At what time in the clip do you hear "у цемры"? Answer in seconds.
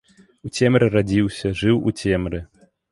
0.49-0.89, 1.91-2.39